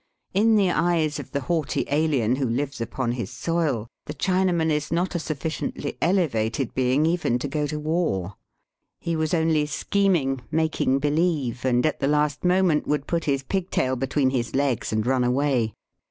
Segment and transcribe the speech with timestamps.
[0.33, 4.91] In the eyes of the haughty alien who lives upon his soil, the Chinaman is
[4.91, 8.33] not a suflSciently elevated being even to go to war^
[8.99, 13.95] He was only scheming, making believe, and^ at the last moment, would put his pigtail
[13.95, 15.75] be tween his legs and run away.